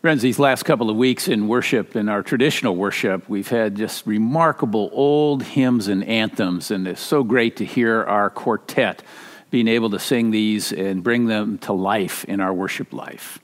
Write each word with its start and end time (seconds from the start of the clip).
Friends, 0.00 0.22
these 0.22 0.38
last 0.38 0.62
couple 0.62 0.88
of 0.88 0.96
weeks 0.96 1.28
in 1.28 1.46
worship, 1.46 1.94
in 1.94 2.08
our 2.08 2.22
traditional 2.22 2.74
worship, 2.74 3.28
we've 3.28 3.48
had 3.48 3.76
just 3.76 4.06
remarkable 4.06 4.88
old 4.94 5.42
hymns 5.42 5.88
and 5.88 6.02
anthems, 6.04 6.70
and 6.70 6.88
it's 6.88 7.02
so 7.02 7.22
great 7.22 7.56
to 7.56 7.66
hear 7.66 8.04
our 8.04 8.30
quartet 8.30 9.02
being 9.50 9.68
able 9.68 9.90
to 9.90 9.98
sing 9.98 10.30
these 10.30 10.72
and 10.72 11.04
bring 11.04 11.26
them 11.26 11.58
to 11.58 11.74
life 11.74 12.24
in 12.24 12.40
our 12.40 12.54
worship 12.54 12.94
life. 12.94 13.40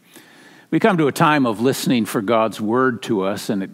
We 0.71 0.81
come 0.81 0.97
to 0.97 1.09
a 1.09 1.13
time 1.13 1.45
of 1.45 1.61
listening 1.61 2.07
for 2.07 2.23
God's 2.23 2.59
word 2.59 3.03
to 3.03 3.25
us, 3.25 3.51
and 3.51 3.65
it, 3.65 3.71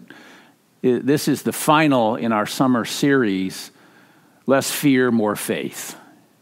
it, 0.81 1.05
this 1.05 1.29
is 1.29 1.43
the 1.43 1.53
final 1.53 2.17
in 2.17 2.33
our 2.33 2.45
summer 2.45 2.83
series, 2.83 3.71
Less 4.45 4.69
Fear, 4.69 5.11
More 5.11 5.37
Faith. 5.37 5.95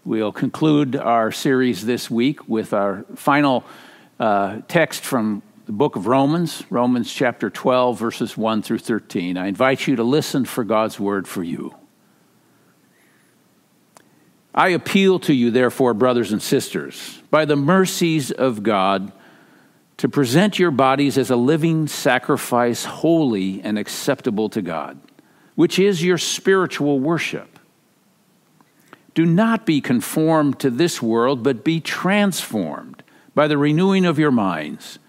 We'll 0.05 0.31
conclude 0.31 0.95
our 0.95 1.31
series 1.31 1.85
this 1.85 2.09
week 2.09 2.49
with 2.49 2.73
our 2.73 3.05
final 3.13 3.63
uh, 4.19 4.61
text 4.67 5.03
from 5.03 5.43
the 5.71 5.77
book 5.77 5.95
of 5.95 6.05
Romans, 6.05 6.65
Romans 6.69 7.09
chapter 7.13 7.49
12, 7.49 7.97
verses 7.97 8.35
1 8.35 8.61
through 8.61 8.79
13. 8.79 9.37
I 9.37 9.47
invite 9.47 9.87
you 9.87 9.95
to 9.95 10.03
listen 10.03 10.43
for 10.43 10.65
God's 10.65 10.99
word 10.99 11.29
for 11.29 11.41
you. 11.41 11.73
I 14.53 14.67
appeal 14.71 15.17
to 15.19 15.33
you, 15.33 15.49
therefore, 15.49 15.93
brothers 15.93 16.33
and 16.33 16.41
sisters, 16.41 17.21
by 17.31 17.45
the 17.45 17.55
mercies 17.55 18.31
of 18.31 18.63
God, 18.63 19.13
to 19.95 20.09
present 20.09 20.59
your 20.59 20.71
bodies 20.71 21.17
as 21.17 21.29
a 21.29 21.37
living 21.37 21.87
sacrifice, 21.87 22.83
holy 22.83 23.61
and 23.61 23.79
acceptable 23.79 24.49
to 24.49 24.61
God, 24.61 24.99
which 25.55 25.79
is 25.79 26.03
your 26.03 26.17
spiritual 26.17 26.99
worship. 26.99 27.57
Do 29.13 29.25
not 29.25 29.65
be 29.65 29.79
conformed 29.79 30.59
to 30.59 30.69
this 30.69 31.01
world, 31.01 31.43
but 31.43 31.63
be 31.63 31.79
transformed 31.79 33.03
by 33.33 33.47
the 33.47 33.57
renewing 33.57 34.03
of 34.03 34.19
your 34.19 34.31
minds 34.31 34.99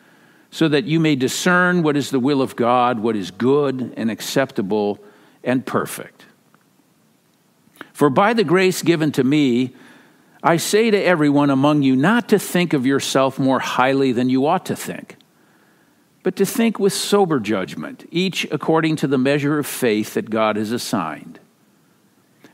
so 0.52 0.69
that 0.69 0.84
you 0.84 1.01
may 1.01 1.16
discern 1.16 1.83
what 1.83 1.97
is 1.97 2.11
the 2.11 2.20
will 2.20 2.42
of 2.42 2.55
God, 2.55 3.01
what 3.01 3.16
is 3.16 3.30
good 3.30 3.95
and 3.97 4.11
acceptable 4.11 5.03
and 5.42 5.64
perfect. 5.64 6.27
For 7.95 8.11
by 8.11 8.34
the 8.34 8.45
grace 8.45 8.83
given 8.83 9.12
to 9.12 9.25
me, 9.25 9.75
I 10.42 10.58
say 10.58 10.91
to 10.91 11.03
everyone 11.03 11.48
among 11.48 11.83
you 11.83 11.97
not 11.97 12.28
to 12.28 12.39
think 12.39 12.75
of 12.75 12.84
yourself 12.84 13.39
more 13.39 13.61
highly 13.61 14.12
than 14.12 14.28
you 14.28 14.47
ought 14.47 14.67
to 14.67 14.77
think, 14.77 15.17
but 16.23 16.36
to 16.36 16.45
think 16.45 16.78
with 16.78 16.92
sober 16.92 17.41
judgment, 17.41 18.06
each 18.11 18.47
according 18.50 18.97
to 18.97 19.06
the 19.06 19.19
measure 19.19 19.58
of 19.58 19.67
faith 19.67 20.12
that 20.14 20.28
God 20.28 20.56
has 20.56 20.70
assigned. 20.70 21.41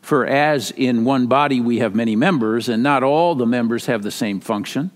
For 0.00 0.24
as 0.24 0.70
in 0.70 1.04
one 1.04 1.26
body 1.26 1.60
we 1.60 1.80
have 1.80 1.96
many 1.96 2.14
members, 2.14 2.68
and 2.68 2.80
not 2.80 3.02
all 3.02 3.34
the 3.34 3.44
members 3.44 3.86
have 3.86 4.04
the 4.04 4.12
same 4.12 4.38
function, 4.38 4.92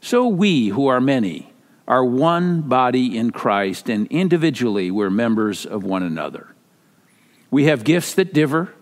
so 0.00 0.26
we 0.26 0.68
who 0.68 0.86
are 0.86 1.00
many, 1.00 1.51
are 1.86 2.04
one 2.04 2.62
body 2.62 3.16
in 3.16 3.30
Christ, 3.30 3.88
and 3.88 4.06
individually 4.08 4.90
we're 4.90 5.10
members 5.10 5.66
of 5.66 5.84
one 5.84 6.02
another. 6.02 6.54
We 7.50 7.64
have 7.64 7.84
gifts 7.84 8.14
that 8.14 8.32
differ 8.32 8.74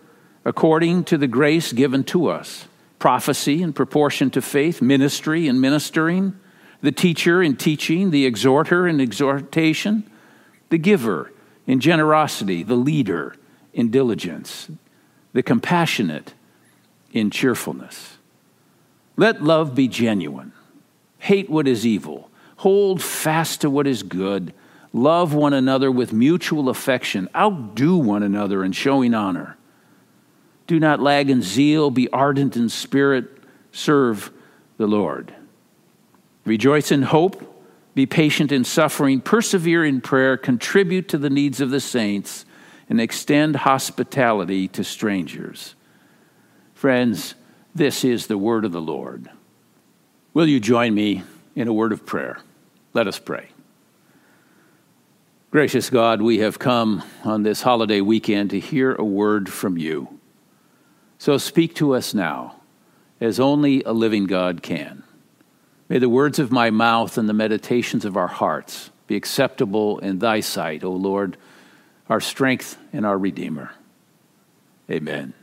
according 0.45 1.03
to 1.05 1.17
the 1.17 1.27
grace 1.27 1.73
given 1.73 2.03
to 2.05 2.27
us 2.27 2.67
prophecy 2.99 3.61
in 3.61 3.73
proportion 3.73 4.29
to 4.29 4.41
faith, 4.41 4.81
ministry 4.81 5.47
in 5.47 5.59
ministering, 5.59 6.39
the 6.81 6.91
teacher 6.91 7.41
in 7.41 7.55
teaching, 7.55 8.11
the 8.11 8.25
exhorter 8.25 8.87
in 8.87 9.01
exhortation, 9.01 10.09
the 10.69 10.77
giver 10.77 11.31
in 11.67 11.79
generosity, 11.79 12.63
the 12.63 12.75
leader 12.75 13.35
in 13.73 13.89
diligence, 13.89 14.69
the 15.33 15.43
compassionate 15.43 16.33
in 17.11 17.29
cheerfulness. 17.29 18.17
Let 19.17 19.43
love 19.43 19.75
be 19.75 19.87
genuine. 19.87 20.53
Hate 21.19 21.49
what 21.49 21.67
is 21.67 21.85
evil 21.85 22.30
Hold 22.61 23.01
fast 23.01 23.61
to 23.61 23.71
what 23.71 23.87
is 23.87 24.03
good. 24.03 24.53
Love 24.93 25.33
one 25.33 25.51
another 25.51 25.89
with 25.89 26.13
mutual 26.13 26.69
affection. 26.69 27.27
Outdo 27.35 27.97
one 27.97 28.21
another 28.21 28.63
in 28.63 28.71
showing 28.71 29.15
honor. 29.15 29.57
Do 30.67 30.79
not 30.79 30.99
lag 30.99 31.31
in 31.31 31.41
zeal. 31.41 31.89
Be 31.89 32.07
ardent 32.09 32.55
in 32.55 32.69
spirit. 32.69 33.25
Serve 33.71 34.29
the 34.77 34.85
Lord. 34.85 35.33
Rejoice 36.45 36.91
in 36.91 37.01
hope. 37.01 37.41
Be 37.95 38.05
patient 38.05 38.51
in 38.51 38.63
suffering. 38.63 39.21
Persevere 39.21 39.83
in 39.83 39.99
prayer. 39.99 40.37
Contribute 40.37 41.09
to 41.09 41.17
the 41.17 41.31
needs 41.31 41.61
of 41.61 41.71
the 41.71 41.79
saints. 41.79 42.45
And 42.87 43.01
extend 43.01 43.55
hospitality 43.55 44.67
to 44.67 44.83
strangers. 44.83 45.73
Friends, 46.75 47.33
this 47.73 48.03
is 48.03 48.27
the 48.27 48.37
word 48.37 48.65
of 48.65 48.71
the 48.71 48.79
Lord. 48.79 49.31
Will 50.35 50.47
you 50.47 50.59
join 50.59 50.93
me 50.93 51.23
in 51.55 51.67
a 51.67 51.73
word 51.73 51.91
of 51.91 52.05
prayer? 52.05 52.37
Let 52.93 53.07
us 53.07 53.19
pray. 53.19 53.49
Gracious 55.51 55.89
God, 55.89 56.21
we 56.21 56.39
have 56.39 56.59
come 56.59 57.03
on 57.23 57.43
this 57.43 57.61
holiday 57.61 58.01
weekend 58.01 58.51
to 58.51 58.59
hear 58.59 58.95
a 58.95 59.03
word 59.03 59.49
from 59.49 59.77
you. 59.77 60.19
So 61.17 61.37
speak 61.37 61.75
to 61.75 61.93
us 61.93 62.13
now, 62.13 62.55
as 63.19 63.39
only 63.39 63.83
a 63.83 63.91
living 63.91 64.25
God 64.25 64.63
can. 64.63 65.03
May 65.89 65.99
the 65.99 66.09
words 66.09 66.39
of 66.39 66.51
my 66.51 66.69
mouth 66.69 67.17
and 67.17 67.27
the 67.27 67.33
meditations 67.33 68.05
of 68.05 68.15
our 68.15 68.29
hearts 68.29 68.91
be 69.07 69.17
acceptable 69.17 69.99
in 69.99 70.19
thy 70.19 70.39
sight, 70.39 70.85
O 70.85 70.91
Lord, 70.91 71.35
our 72.09 72.21
strength 72.21 72.77
and 72.93 73.05
our 73.05 73.17
Redeemer. 73.17 73.73
Amen. 74.89 75.33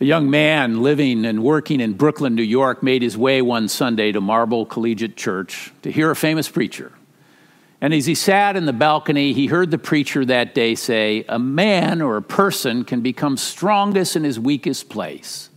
A 0.00 0.04
young 0.04 0.30
man 0.30 0.80
living 0.80 1.24
and 1.24 1.42
working 1.42 1.80
in 1.80 1.94
Brooklyn, 1.94 2.36
New 2.36 2.42
York, 2.42 2.84
made 2.84 3.02
his 3.02 3.16
way 3.16 3.42
one 3.42 3.66
Sunday 3.66 4.12
to 4.12 4.20
Marble 4.20 4.64
Collegiate 4.64 5.16
Church 5.16 5.72
to 5.82 5.90
hear 5.90 6.10
a 6.10 6.16
famous 6.16 6.48
preacher. 6.48 6.92
And 7.80 7.92
as 7.92 8.06
he 8.06 8.14
sat 8.14 8.54
in 8.54 8.64
the 8.64 8.72
balcony, 8.72 9.32
he 9.32 9.46
heard 9.46 9.72
the 9.72 9.78
preacher 9.78 10.24
that 10.24 10.54
day 10.54 10.76
say, 10.76 11.24
A 11.28 11.38
man 11.38 12.00
or 12.00 12.16
a 12.16 12.22
person 12.22 12.84
can 12.84 13.00
become 13.00 13.36
strongest 13.36 14.14
in 14.14 14.22
his 14.22 14.38
weakest 14.38 14.88
place. 14.88 15.48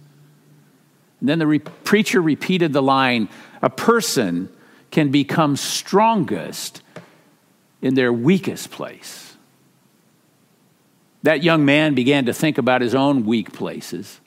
And 1.19 1.29
then 1.29 1.37
the 1.37 1.47
re- 1.47 1.59
preacher 1.59 2.21
repeated 2.21 2.73
the 2.73 2.81
line, 2.81 3.29
A 3.61 3.69
person 3.69 4.49
can 4.89 5.11
become 5.11 5.55
strongest 5.55 6.81
in 7.81 7.93
their 7.93 8.11
weakest 8.11 8.71
place. 8.71 9.35
That 11.23 11.43
young 11.43 11.63
man 11.63 11.93
began 11.93 12.25
to 12.25 12.33
think 12.33 12.57
about 12.57 12.81
his 12.81 12.95
own 12.95 13.25
weak 13.25 13.53
places. 13.53 14.20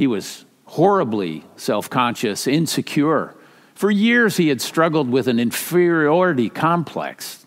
He 0.00 0.06
was 0.06 0.46
horribly 0.64 1.44
self 1.56 1.90
conscious, 1.90 2.46
insecure. 2.46 3.34
For 3.74 3.90
years, 3.90 4.38
he 4.38 4.48
had 4.48 4.62
struggled 4.62 5.10
with 5.10 5.28
an 5.28 5.38
inferiority 5.38 6.48
complex. 6.48 7.44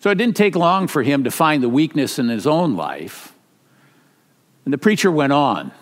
So 0.00 0.10
it 0.10 0.16
didn't 0.16 0.36
take 0.36 0.54
long 0.54 0.86
for 0.86 1.02
him 1.02 1.24
to 1.24 1.30
find 1.30 1.62
the 1.62 1.70
weakness 1.70 2.18
in 2.18 2.28
his 2.28 2.46
own 2.46 2.76
life. 2.76 3.32
And 4.66 4.74
the 4.74 4.76
preacher 4.76 5.10
went 5.10 5.32
on. 5.32 5.72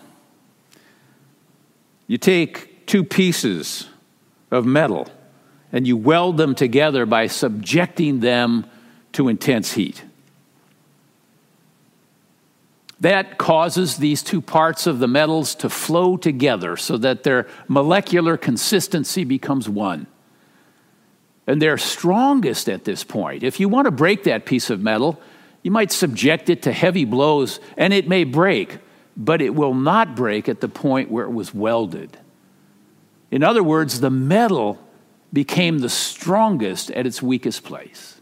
You 2.07 2.19
take 2.19 2.87
two 2.87 3.03
pieces 3.03 3.89
of 4.51 4.65
metal 4.65 5.09
and 5.73 5.85
you 5.85 5.97
weld 5.97 6.37
them 6.37 6.55
together 6.55 7.05
by 7.05 7.27
subjecting 7.27 8.21
them 8.21 8.65
to 9.11 9.27
intense 9.27 9.73
heat. 9.73 10.05
That 13.01 13.37
causes 13.37 13.97
these 13.97 14.23
two 14.23 14.41
parts 14.41 14.87
of 14.87 14.99
the 14.99 15.07
metals 15.07 15.55
to 15.55 15.69
flow 15.69 16.15
together 16.15 16.77
so 16.77 16.97
that 16.97 17.23
their 17.23 17.47
molecular 17.67 18.37
consistency 18.37 19.23
becomes 19.23 19.67
one. 19.67 20.07
And 21.47 21.61
they're 21.61 21.77
strongest 21.77 22.69
at 22.69 22.85
this 22.85 23.03
point. 23.03 23.43
If 23.43 23.59
you 23.59 23.69
want 23.69 23.85
to 23.85 23.91
break 23.91 24.23
that 24.23 24.45
piece 24.45 24.69
of 24.69 24.81
metal, 24.81 25.21
you 25.61 25.71
might 25.71 25.91
subject 25.91 26.49
it 26.49 26.63
to 26.63 26.71
heavy 26.71 27.05
blows 27.05 27.59
and 27.75 27.93
it 27.93 28.07
may 28.07 28.23
break, 28.23 28.77
but 29.17 29.41
it 29.41 29.53
will 29.53 29.73
not 29.73 30.15
break 30.15 30.47
at 30.47 30.61
the 30.61 30.69
point 30.69 31.11
where 31.11 31.25
it 31.25 31.31
was 31.31 31.53
welded. 31.53 32.17
In 33.29 33.43
other 33.43 33.63
words, 33.63 33.99
the 33.99 34.09
metal 34.09 34.79
became 35.33 35.79
the 35.79 35.89
strongest 35.89 36.91
at 36.91 37.05
its 37.05 37.21
weakest 37.21 37.63
place. 37.63 38.14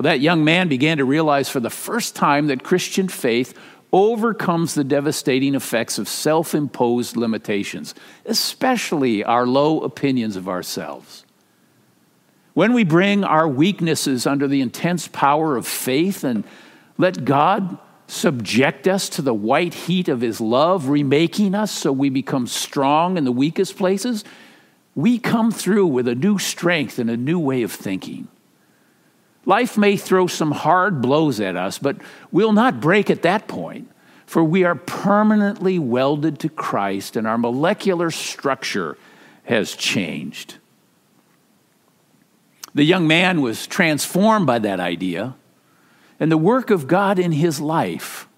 Well, 0.00 0.10
that 0.10 0.22
young 0.22 0.44
man 0.44 0.68
began 0.68 0.96
to 0.96 1.04
realize 1.04 1.50
for 1.50 1.60
the 1.60 1.68
first 1.68 2.16
time 2.16 2.46
that 2.46 2.62
Christian 2.62 3.06
faith 3.06 3.52
overcomes 3.92 4.72
the 4.72 4.82
devastating 4.82 5.54
effects 5.54 5.98
of 5.98 6.08
self 6.08 6.54
imposed 6.54 7.18
limitations, 7.18 7.94
especially 8.24 9.22
our 9.22 9.46
low 9.46 9.80
opinions 9.82 10.36
of 10.36 10.48
ourselves. 10.48 11.26
When 12.54 12.72
we 12.72 12.82
bring 12.82 13.24
our 13.24 13.46
weaknesses 13.46 14.26
under 14.26 14.48
the 14.48 14.62
intense 14.62 15.06
power 15.06 15.54
of 15.54 15.66
faith 15.66 16.24
and 16.24 16.44
let 16.96 17.26
God 17.26 17.76
subject 18.06 18.88
us 18.88 19.10
to 19.10 19.20
the 19.20 19.34
white 19.34 19.74
heat 19.74 20.08
of 20.08 20.22
His 20.22 20.40
love, 20.40 20.88
remaking 20.88 21.54
us 21.54 21.70
so 21.70 21.92
we 21.92 22.08
become 22.08 22.46
strong 22.46 23.18
in 23.18 23.24
the 23.24 23.32
weakest 23.32 23.76
places, 23.76 24.24
we 24.94 25.18
come 25.18 25.52
through 25.52 25.88
with 25.88 26.08
a 26.08 26.14
new 26.14 26.38
strength 26.38 26.98
and 26.98 27.10
a 27.10 27.18
new 27.18 27.38
way 27.38 27.62
of 27.62 27.70
thinking. 27.70 28.28
Life 29.46 29.78
may 29.78 29.96
throw 29.96 30.26
some 30.26 30.50
hard 30.50 31.00
blows 31.00 31.40
at 31.40 31.56
us, 31.56 31.78
but 31.78 31.96
we'll 32.30 32.52
not 32.52 32.80
break 32.80 33.10
at 33.10 33.22
that 33.22 33.48
point, 33.48 33.90
for 34.26 34.44
we 34.44 34.64
are 34.64 34.74
permanently 34.74 35.78
welded 35.78 36.38
to 36.40 36.48
Christ, 36.48 37.16
and 37.16 37.26
our 37.26 37.38
molecular 37.38 38.10
structure 38.10 38.96
has 39.44 39.74
changed. 39.74 40.58
The 42.74 42.84
young 42.84 43.06
man 43.06 43.40
was 43.40 43.66
transformed 43.66 44.46
by 44.46 44.58
that 44.60 44.78
idea 44.78 45.34
and 46.20 46.30
the 46.30 46.36
work 46.36 46.70
of 46.70 46.86
God 46.86 47.18
in 47.18 47.32
his 47.32 47.60
life. 47.60 48.28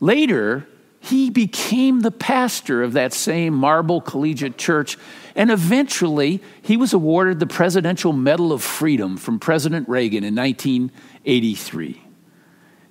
Later, 0.00 0.66
he 1.04 1.28
became 1.28 2.00
the 2.00 2.10
pastor 2.10 2.82
of 2.82 2.94
that 2.94 3.12
same 3.12 3.52
Marble 3.52 4.00
Collegiate 4.00 4.56
Church, 4.56 4.96
and 5.36 5.50
eventually 5.50 6.40
he 6.62 6.78
was 6.78 6.94
awarded 6.94 7.40
the 7.40 7.46
Presidential 7.46 8.14
Medal 8.14 8.52
of 8.52 8.62
Freedom 8.62 9.18
from 9.18 9.38
President 9.38 9.86
Reagan 9.86 10.24
in 10.24 10.34
1983. 10.34 12.02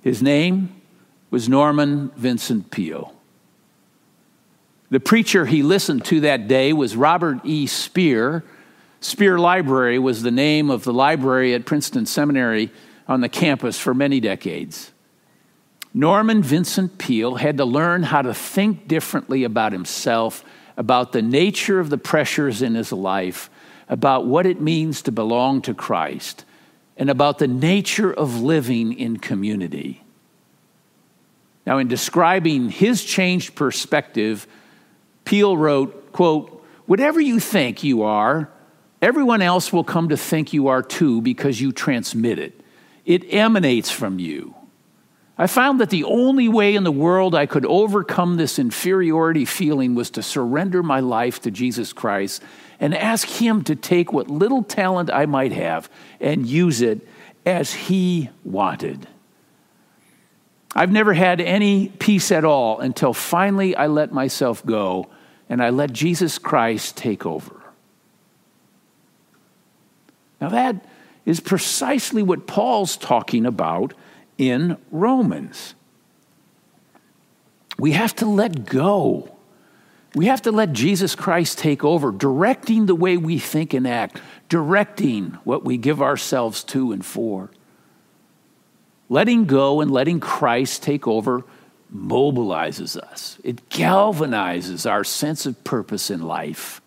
His 0.00 0.22
name 0.22 0.80
was 1.30 1.48
Norman 1.48 2.12
Vincent 2.16 2.70
Peale. 2.70 3.12
The 4.90 5.00
preacher 5.00 5.46
he 5.46 5.64
listened 5.64 6.04
to 6.04 6.20
that 6.20 6.46
day 6.46 6.72
was 6.72 6.94
Robert 6.94 7.40
E. 7.42 7.66
Speer. 7.66 8.44
Speer 9.00 9.40
Library 9.40 9.98
was 9.98 10.22
the 10.22 10.30
name 10.30 10.70
of 10.70 10.84
the 10.84 10.92
library 10.92 11.52
at 11.52 11.66
Princeton 11.66 12.06
Seminary 12.06 12.70
on 13.08 13.22
the 13.22 13.28
campus 13.28 13.76
for 13.76 13.92
many 13.92 14.20
decades. 14.20 14.92
Norman 15.96 16.42
Vincent 16.42 16.98
Peale 16.98 17.36
had 17.36 17.56
to 17.58 17.64
learn 17.64 18.02
how 18.02 18.20
to 18.20 18.34
think 18.34 18.88
differently 18.88 19.44
about 19.44 19.72
himself, 19.72 20.44
about 20.76 21.12
the 21.12 21.22
nature 21.22 21.78
of 21.78 21.88
the 21.88 21.96
pressures 21.98 22.62
in 22.62 22.74
his 22.74 22.90
life, 22.90 23.48
about 23.88 24.26
what 24.26 24.44
it 24.44 24.60
means 24.60 25.02
to 25.02 25.12
belong 25.12 25.62
to 25.62 25.72
Christ, 25.72 26.44
and 26.96 27.08
about 27.08 27.38
the 27.38 27.46
nature 27.46 28.12
of 28.12 28.40
living 28.40 28.92
in 28.92 29.18
community. 29.18 30.02
Now, 31.64 31.78
in 31.78 31.86
describing 31.86 32.70
his 32.70 33.04
changed 33.04 33.54
perspective, 33.54 34.48
Peale 35.24 35.56
wrote, 35.56 36.12
quote, 36.12 36.50
Whatever 36.86 37.20
you 37.20 37.38
think 37.38 37.84
you 37.84 38.02
are, 38.02 38.50
everyone 39.00 39.40
else 39.40 39.72
will 39.72 39.84
come 39.84 40.08
to 40.08 40.16
think 40.16 40.52
you 40.52 40.68
are 40.68 40.82
too 40.82 41.22
because 41.22 41.60
you 41.60 41.72
transmit 41.72 42.38
it. 42.38 42.60
It 43.06 43.32
emanates 43.32 43.90
from 43.90 44.18
you. 44.18 44.54
I 45.36 45.48
found 45.48 45.80
that 45.80 45.90
the 45.90 46.04
only 46.04 46.48
way 46.48 46.76
in 46.76 46.84
the 46.84 46.92
world 46.92 47.34
I 47.34 47.46
could 47.46 47.66
overcome 47.66 48.36
this 48.36 48.58
inferiority 48.58 49.44
feeling 49.44 49.96
was 49.96 50.10
to 50.10 50.22
surrender 50.22 50.82
my 50.82 51.00
life 51.00 51.40
to 51.40 51.50
Jesus 51.50 51.92
Christ 51.92 52.40
and 52.78 52.94
ask 52.94 53.26
Him 53.28 53.64
to 53.64 53.74
take 53.74 54.12
what 54.12 54.30
little 54.30 54.62
talent 54.62 55.10
I 55.10 55.26
might 55.26 55.52
have 55.52 55.90
and 56.20 56.46
use 56.46 56.80
it 56.80 57.06
as 57.44 57.72
He 57.72 58.30
wanted. 58.44 59.08
I've 60.76 60.92
never 60.92 61.14
had 61.14 61.40
any 61.40 61.88
peace 61.88 62.30
at 62.30 62.44
all 62.44 62.80
until 62.80 63.12
finally 63.12 63.74
I 63.74 63.88
let 63.88 64.12
myself 64.12 64.64
go 64.64 65.08
and 65.48 65.62
I 65.62 65.70
let 65.70 65.92
Jesus 65.92 66.38
Christ 66.38 66.96
take 66.96 67.26
over. 67.26 67.60
Now, 70.40 70.48
that 70.50 70.84
is 71.24 71.40
precisely 71.40 72.22
what 72.22 72.46
Paul's 72.46 72.96
talking 72.96 73.46
about 73.46 73.94
in 74.38 74.76
Romans. 74.90 75.74
We 77.78 77.92
have 77.92 78.14
to 78.16 78.26
let 78.26 78.66
go. 78.66 79.36
We 80.14 80.26
have 80.26 80.42
to 80.42 80.52
let 80.52 80.72
Jesus 80.72 81.16
Christ 81.16 81.58
take 81.58 81.82
over, 81.82 82.12
directing 82.12 82.86
the 82.86 82.94
way 82.94 83.16
we 83.16 83.38
think 83.38 83.74
and 83.74 83.86
act, 83.86 84.20
directing 84.48 85.32
what 85.44 85.64
we 85.64 85.76
give 85.76 86.00
ourselves 86.00 86.62
to 86.64 86.92
and 86.92 87.04
for. 87.04 87.50
Letting 89.08 89.46
go 89.46 89.80
and 89.80 89.90
letting 89.90 90.20
Christ 90.20 90.82
take 90.82 91.08
over 91.08 91.44
mobilizes 91.94 92.96
us, 92.96 93.38
it 93.44 93.68
galvanizes 93.68 94.90
our 94.90 95.04
sense 95.04 95.46
of 95.46 95.62
purpose 95.62 96.10
in 96.10 96.22
life. 96.22 96.80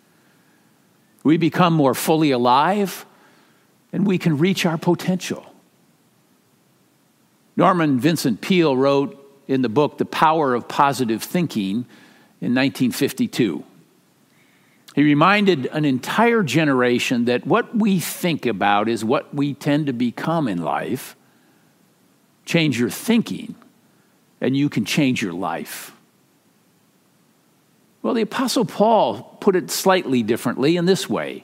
We 1.23 1.37
become 1.37 1.73
more 1.73 1.93
fully 1.93 2.31
alive 2.31 3.05
and 3.93 4.05
we 4.05 4.17
can 4.17 4.37
reach 4.37 4.65
our 4.65 4.77
potential. 4.77 5.45
Norman 7.57 7.99
Vincent 7.99 8.39
Peale 8.39 8.77
wrote 8.77 9.43
in 9.47 9.63
the 9.63 9.69
book 9.69 9.97
The 9.97 10.05
Power 10.05 10.53
of 10.53 10.67
Positive 10.67 11.23
Thinking 11.23 11.87
in 12.39 12.53
1952. 12.53 13.63
He 14.93 15.03
reminded 15.03 15.65
an 15.67 15.83
entire 15.83 16.43
generation 16.43 17.25
that 17.25 17.47
what 17.47 17.75
we 17.75 17.99
think 17.99 18.45
about 18.45 18.87
is 18.87 19.03
what 19.03 19.33
we 19.33 19.55
tend 19.55 19.87
to 19.87 19.93
become 19.93 20.47
in 20.47 20.63
life. 20.63 21.15
Change 22.45 22.79
your 22.79 22.91
thinking, 22.91 23.55
and 24.39 24.55
you 24.55 24.69
can 24.69 24.85
change 24.85 25.21
your 25.21 25.33
life. 25.33 25.93
Well, 28.03 28.13
the 28.13 28.21
Apostle 28.21 28.65
Paul 28.65 29.37
put 29.41 29.55
it 29.55 29.71
slightly 29.71 30.21
differently 30.21 30.77
in 30.77 30.85
this 30.85 31.09
way 31.09 31.43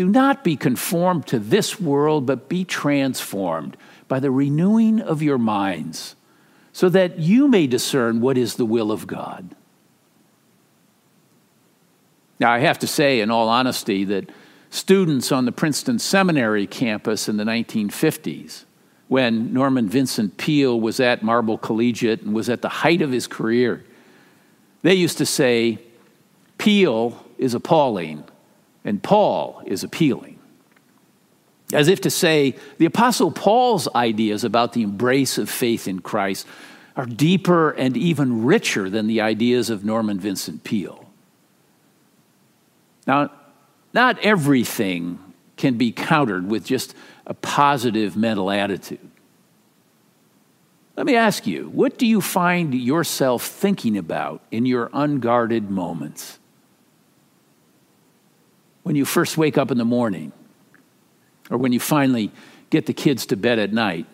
Do 0.00 0.08
not 0.08 0.42
be 0.42 0.56
conformed 0.56 1.26
to 1.26 1.38
this 1.38 1.78
world, 1.78 2.24
but 2.24 2.48
be 2.48 2.64
transformed 2.64 3.76
by 4.08 4.18
the 4.18 4.30
renewing 4.30 4.98
of 4.98 5.22
your 5.22 5.36
minds, 5.36 6.16
so 6.72 6.88
that 6.88 7.18
you 7.18 7.46
may 7.48 7.66
discern 7.66 8.22
what 8.22 8.38
is 8.38 8.54
the 8.54 8.64
will 8.64 8.90
of 8.90 9.06
God. 9.06 9.54
Now, 12.38 12.50
I 12.50 12.60
have 12.60 12.78
to 12.78 12.86
say, 12.86 13.20
in 13.20 13.30
all 13.30 13.50
honesty, 13.50 14.04
that 14.04 14.30
students 14.70 15.30
on 15.30 15.44
the 15.44 15.52
Princeton 15.52 15.98
Seminary 15.98 16.66
campus 16.66 17.28
in 17.28 17.36
the 17.36 17.44
1950s, 17.44 18.64
when 19.08 19.52
Norman 19.52 19.86
Vincent 19.86 20.38
Peale 20.38 20.80
was 20.80 20.98
at 20.98 21.22
Marble 21.22 21.58
Collegiate 21.58 22.22
and 22.22 22.32
was 22.32 22.48
at 22.48 22.62
the 22.62 22.70
height 22.70 23.02
of 23.02 23.12
his 23.12 23.26
career, 23.26 23.84
they 24.80 24.94
used 24.94 25.18
to 25.18 25.26
say, 25.26 25.78
Peale 26.56 27.22
is 27.36 27.52
appalling 27.52 28.24
and 28.84 29.02
Paul 29.02 29.62
is 29.66 29.84
appealing 29.84 30.40
as 31.72 31.88
if 31.88 32.00
to 32.02 32.10
say, 32.10 32.56
the 32.78 32.86
Apostle 32.86 33.30
Paul's 33.30 33.88
ideas 33.94 34.44
about 34.44 34.72
the 34.72 34.82
embrace 34.82 35.38
of 35.38 35.48
faith 35.48 35.86
in 35.86 36.00
Christ 36.00 36.46
are 36.96 37.06
deeper 37.06 37.70
and 37.70 37.96
even 37.96 38.44
richer 38.44 38.90
than 38.90 39.06
the 39.06 39.20
ideas 39.20 39.70
of 39.70 39.84
Norman 39.84 40.18
Vincent 40.18 40.64
Peale. 40.64 41.06
Now, 43.06 43.30
not 43.92 44.18
everything 44.20 45.18
can 45.56 45.76
be 45.76 45.92
countered 45.92 46.50
with 46.50 46.64
just 46.64 46.94
a 47.26 47.34
positive 47.34 48.16
mental 48.16 48.50
attitude. 48.50 49.08
Let 50.96 51.06
me 51.06 51.16
ask 51.16 51.46
you, 51.46 51.68
what 51.70 51.98
do 51.98 52.06
you 52.06 52.20
find 52.20 52.74
yourself 52.74 53.44
thinking 53.44 53.96
about 53.96 54.42
in 54.50 54.66
your 54.66 54.90
unguarded 54.92 55.70
moments? 55.70 56.39
When 58.90 58.96
you 58.96 59.04
first 59.04 59.38
wake 59.38 59.56
up 59.56 59.70
in 59.70 59.78
the 59.78 59.84
morning, 59.84 60.32
or 61.48 61.58
when 61.58 61.70
you 61.70 61.78
finally 61.78 62.32
get 62.70 62.86
the 62.86 62.92
kids 62.92 63.24
to 63.26 63.36
bed 63.36 63.60
at 63.60 63.72
night, 63.72 64.04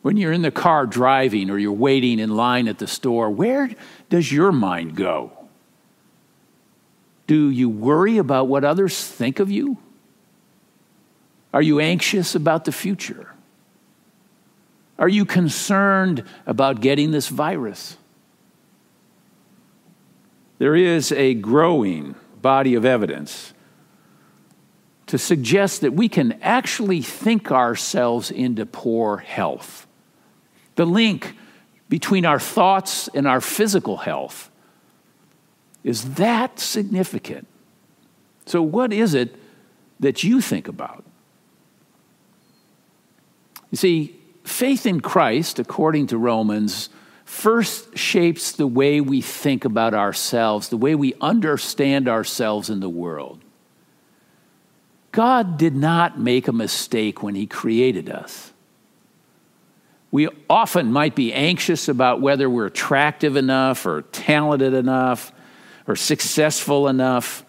when 0.00 0.16
you're 0.16 0.32
in 0.32 0.40
the 0.40 0.50
car 0.50 0.86
driving 0.86 1.50
or 1.50 1.58
you're 1.58 1.70
waiting 1.70 2.18
in 2.18 2.34
line 2.34 2.66
at 2.66 2.78
the 2.78 2.86
store, 2.86 3.28
where 3.28 3.68
does 4.08 4.32
your 4.32 4.52
mind 4.52 4.96
go? 4.96 5.32
Do 7.26 7.50
you 7.50 7.68
worry 7.68 8.16
about 8.16 8.48
what 8.48 8.64
others 8.64 9.06
think 9.06 9.38
of 9.38 9.50
you? 9.50 9.76
Are 11.52 11.60
you 11.60 11.78
anxious 11.78 12.34
about 12.34 12.64
the 12.64 12.72
future? 12.72 13.34
Are 14.98 15.10
you 15.10 15.26
concerned 15.26 16.24
about 16.46 16.80
getting 16.80 17.10
this 17.10 17.28
virus? 17.28 17.98
There 20.56 20.74
is 20.74 21.12
a 21.12 21.34
growing 21.34 22.14
body 22.40 22.74
of 22.74 22.86
evidence 22.86 23.52
to 25.10 25.18
suggest 25.18 25.80
that 25.80 25.92
we 25.92 26.08
can 26.08 26.38
actually 26.40 27.02
think 27.02 27.50
ourselves 27.50 28.30
into 28.30 28.64
poor 28.64 29.16
health. 29.16 29.88
The 30.76 30.86
link 30.86 31.34
between 31.88 32.24
our 32.24 32.38
thoughts 32.38 33.08
and 33.12 33.26
our 33.26 33.40
physical 33.40 33.96
health 33.96 34.52
is 35.82 36.14
that 36.14 36.60
significant. 36.60 37.48
So, 38.46 38.62
what 38.62 38.92
is 38.92 39.14
it 39.14 39.34
that 39.98 40.22
you 40.22 40.40
think 40.40 40.68
about? 40.68 41.04
You 43.72 43.78
see, 43.78 44.16
faith 44.44 44.86
in 44.86 45.00
Christ, 45.00 45.58
according 45.58 46.06
to 46.08 46.18
Romans, 46.18 46.88
first 47.24 47.98
shapes 47.98 48.52
the 48.52 48.68
way 48.68 49.00
we 49.00 49.20
think 49.20 49.64
about 49.64 49.92
ourselves, 49.92 50.68
the 50.68 50.76
way 50.76 50.94
we 50.94 51.14
understand 51.20 52.06
ourselves 52.06 52.70
in 52.70 52.78
the 52.78 52.88
world. 52.88 53.40
God 55.12 55.58
did 55.58 55.74
not 55.74 56.18
make 56.18 56.48
a 56.48 56.52
mistake 56.52 57.22
when 57.22 57.34
He 57.34 57.46
created 57.46 58.08
us. 58.08 58.52
We 60.12 60.28
often 60.48 60.92
might 60.92 61.14
be 61.14 61.32
anxious 61.32 61.88
about 61.88 62.20
whether 62.20 62.50
we're 62.50 62.66
attractive 62.66 63.36
enough 63.36 63.86
or 63.86 64.02
talented 64.02 64.74
enough 64.74 65.32
or 65.86 65.94
successful 65.94 66.88
enough. 66.88 67.44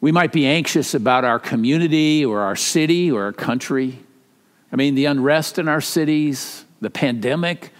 We 0.00 0.12
might 0.12 0.32
be 0.32 0.46
anxious 0.46 0.94
about 0.94 1.24
our 1.24 1.38
community 1.38 2.24
or 2.24 2.40
our 2.40 2.56
city 2.56 3.10
or 3.10 3.24
our 3.24 3.32
country. 3.32 3.98
I 4.72 4.76
mean, 4.76 4.94
the 4.94 5.06
unrest 5.06 5.58
in 5.58 5.68
our 5.68 5.80
cities, 5.80 6.64
the 6.80 6.90
pandemic, 6.90 7.72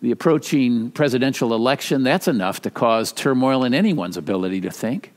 the 0.00 0.10
approaching 0.10 0.90
presidential 0.90 1.54
election, 1.54 2.02
that's 2.02 2.28
enough 2.28 2.62
to 2.62 2.70
cause 2.70 3.12
turmoil 3.12 3.62
in 3.64 3.74
anyone's 3.74 4.16
ability 4.16 4.62
to 4.62 4.70
think. 4.70 5.12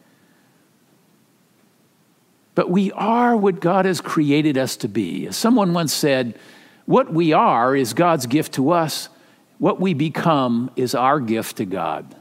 But 2.60 2.70
we 2.70 2.92
are 2.92 3.38
what 3.38 3.62
God 3.62 3.86
has 3.86 4.02
created 4.02 4.58
us 4.58 4.76
to 4.76 4.90
be. 4.90 5.28
As 5.28 5.38
someone 5.38 5.74
once 5.74 5.94
said, 5.94 6.38
what 6.86 7.10
we 7.10 7.32
are 7.32 7.74
is 7.74 7.94
God's 7.94 8.26
gift 8.26 8.56
to 8.56 8.72
us, 8.72 9.08
what 9.60 9.80
we 9.80 9.94
become 9.94 10.70
is 10.76 10.94
our 10.94 11.22
gift 11.22 11.56
to 11.56 11.66
God. 11.66 12.18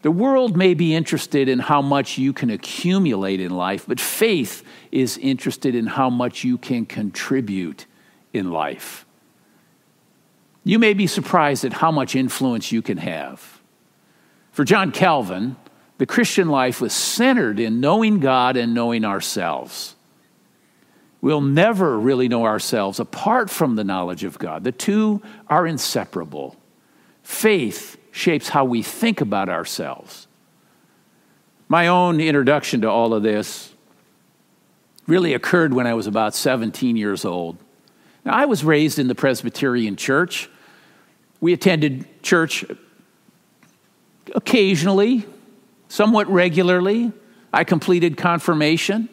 The 0.00 0.10
world 0.10 0.56
may 0.56 0.72
be 0.72 0.94
interested 0.94 1.46
in 1.46 1.58
how 1.58 1.82
much 1.82 2.16
you 2.16 2.32
can 2.32 2.48
accumulate 2.48 3.38
in 3.38 3.50
life, 3.50 3.84
but 3.86 4.00
faith 4.00 4.62
is 4.90 5.18
interested 5.18 5.74
in 5.74 5.86
how 5.86 6.08
much 6.08 6.42
you 6.42 6.56
can 6.56 6.86
contribute 6.86 7.84
in 8.32 8.50
life. 8.50 9.04
You 10.64 10.78
may 10.78 10.94
be 10.94 11.06
surprised 11.06 11.66
at 11.66 11.74
how 11.74 11.90
much 11.90 12.16
influence 12.16 12.72
you 12.72 12.80
can 12.80 12.96
have. 12.96 13.60
For 14.52 14.64
John 14.64 14.90
Calvin, 14.90 15.56
the 15.98 16.06
Christian 16.06 16.48
life 16.48 16.80
was 16.80 16.92
centered 16.92 17.60
in 17.60 17.80
knowing 17.80 18.20
God 18.20 18.56
and 18.56 18.74
knowing 18.74 19.04
ourselves. 19.04 19.94
We'll 21.20 21.40
never 21.40 21.98
really 21.98 22.28
know 22.28 22.44
ourselves 22.44 23.00
apart 23.00 23.48
from 23.48 23.76
the 23.76 23.84
knowledge 23.84 24.24
of 24.24 24.38
God. 24.38 24.64
The 24.64 24.72
two 24.72 25.22
are 25.48 25.66
inseparable. 25.66 26.56
Faith 27.22 27.96
shapes 28.10 28.50
how 28.50 28.64
we 28.64 28.82
think 28.82 29.20
about 29.20 29.48
ourselves. 29.48 30.26
My 31.68 31.86
own 31.86 32.20
introduction 32.20 32.82
to 32.82 32.90
all 32.90 33.14
of 33.14 33.22
this 33.22 33.72
really 35.06 35.34
occurred 35.34 35.72
when 35.72 35.86
I 35.86 35.94
was 35.94 36.06
about 36.06 36.34
17 36.34 36.96
years 36.96 37.24
old. 37.24 37.56
Now, 38.24 38.34
I 38.34 38.44
was 38.44 38.64
raised 38.64 38.98
in 38.98 39.08
the 39.08 39.14
Presbyterian 39.14 39.96
church. 39.96 40.48
We 41.40 41.52
attended 41.52 42.22
church 42.22 42.64
occasionally, 44.34 45.26
somewhat 45.88 46.28
regularly. 46.28 47.12
I 47.52 47.64
completed 47.64 48.16
confirmation. 48.16 49.08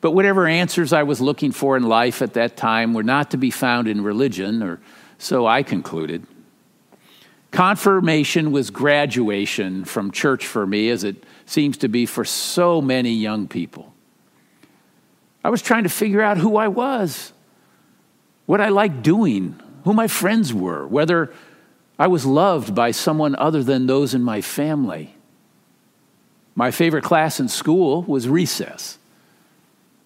But 0.00 0.12
whatever 0.12 0.46
answers 0.46 0.92
I 0.92 1.02
was 1.02 1.20
looking 1.20 1.52
for 1.52 1.76
in 1.76 1.82
life 1.82 2.22
at 2.22 2.34
that 2.34 2.56
time 2.56 2.94
were 2.94 3.02
not 3.02 3.32
to 3.32 3.36
be 3.36 3.50
found 3.50 3.88
in 3.88 4.02
religion, 4.04 4.62
or 4.62 4.80
so 5.18 5.46
I 5.46 5.62
concluded. 5.62 6.26
Confirmation 7.50 8.52
was 8.52 8.70
graduation 8.70 9.84
from 9.84 10.10
church 10.10 10.46
for 10.46 10.66
me, 10.66 10.90
as 10.90 11.04
it 11.04 11.24
seems 11.46 11.78
to 11.78 11.88
be 11.88 12.04
for 12.04 12.24
so 12.24 12.82
many 12.82 13.14
young 13.14 13.48
people. 13.48 13.94
I 15.42 15.48
was 15.48 15.62
trying 15.62 15.84
to 15.84 15.88
figure 15.88 16.22
out 16.22 16.38
who 16.38 16.56
I 16.56 16.68
was, 16.68 17.32
what 18.44 18.60
I 18.60 18.68
liked 18.68 19.02
doing, 19.02 19.58
who 19.84 19.94
my 19.94 20.08
friends 20.08 20.52
were, 20.52 20.86
whether 20.86 21.32
I 21.98 22.08
was 22.08 22.26
loved 22.26 22.74
by 22.74 22.90
someone 22.90 23.34
other 23.36 23.62
than 23.62 23.86
those 23.86 24.12
in 24.12 24.22
my 24.22 24.40
family. 24.40 25.15
My 26.56 26.70
favorite 26.70 27.04
class 27.04 27.38
in 27.38 27.48
school 27.48 28.02
was 28.02 28.28
recess. 28.28 28.98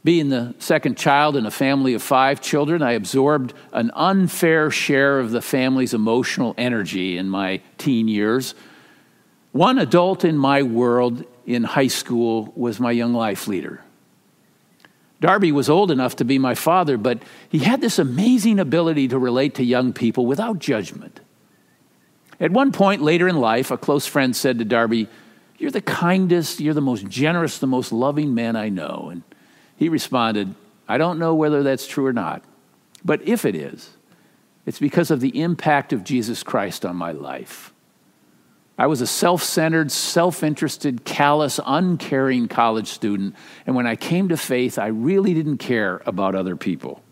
Being 0.02 0.30
the 0.30 0.54
second 0.59 0.99
child 0.99 1.37
in 1.37 1.47
a 1.47 1.50
family 1.50 1.95
of 1.95 2.02
five 2.02 2.40
children, 2.40 2.83
I 2.83 2.92
absorbed 2.92 3.54
an 3.73 3.92
unfair 3.95 4.71
share 4.71 5.21
of 5.21 5.30
the 5.30 5.42
family's 5.42 5.95
emotional 5.95 6.54
energy 6.59 7.16
in 7.16 7.28
my 7.28 7.61
teen 7.78 8.09
years. 8.09 8.54
One 9.52 9.78
adult 9.78 10.25
in 10.25 10.37
my 10.37 10.62
world 10.62 11.25
in 11.47 11.62
high 11.62 11.87
school 11.87 12.52
was 12.57 12.80
my 12.80 12.90
young 12.90 13.14
life 13.14 13.47
leader. 13.47 13.83
Darby 15.21 15.52
was 15.52 15.69
old 15.69 15.90
enough 15.90 16.16
to 16.16 16.25
be 16.25 16.38
my 16.38 16.54
father, 16.54 16.97
but 16.97 17.23
he 17.49 17.59
had 17.59 17.80
this 17.80 17.99
amazing 17.99 18.59
ability 18.59 19.09
to 19.09 19.19
relate 19.19 19.54
to 19.57 19.64
young 19.64 19.92
people 19.92 20.26
without 20.26 20.59
judgment. 20.59 21.21
At 22.40 22.52
one 22.52 22.73
point 22.73 23.02
later 23.02 23.28
in 23.28 23.37
life, 23.37 23.71
a 23.71 23.76
close 23.76 24.07
friend 24.07 24.35
said 24.35 24.59
to 24.59 24.64
Darby, 24.64 25.09
You're 25.61 25.71
the 25.71 25.83
kindest, 25.83 26.59
you're 26.59 26.73
the 26.73 26.81
most 26.81 27.07
generous, 27.07 27.59
the 27.59 27.67
most 27.67 27.93
loving 27.93 28.35
man 28.35 28.57
I 28.57 28.71
know. 28.71 29.11
And 29.12 29.23
he 29.76 29.90
responded, 29.90 30.55
I 30.88 30.97
don't 30.97 31.19
know 31.19 31.35
whether 31.35 31.62
that's 31.62 31.87
true 31.87 32.07
or 32.07 32.14
not, 32.14 32.43
but 33.05 33.21
if 33.29 33.45
it 33.45 33.55
is, 33.55 33.90
it's 34.64 34.79
because 34.79 35.11
of 35.11 35.21
the 35.21 35.38
impact 35.38 35.93
of 35.93 36.02
Jesus 36.02 36.43
Christ 36.43 36.87
on 36.87 36.97
my 36.97 37.12
life. 37.12 37.75
I 38.79 38.87
was 38.87 39.02
a 39.02 39.07
self 39.07 39.43
centered, 39.43 39.93
self 39.93 40.43
interested, 40.43 41.05
callous, 41.05 41.61
uncaring 41.67 42.49
college 42.49 42.88
student, 42.88 43.35
and 43.67 43.76
when 43.76 43.87
I 43.87 43.97
came 43.97 44.31
to 44.31 44.38
faith, 44.38 44.79
I 44.79 44.87
really 44.87 45.35
didn't 45.35 45.59
care 45.59 46.00
about 46.07 46.35
other 46.35 46.57
people. 46.57 47.02